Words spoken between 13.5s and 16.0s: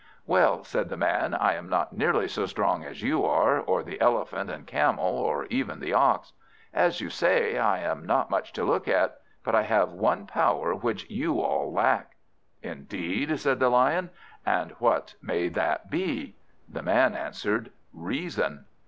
the Lion, "and what may that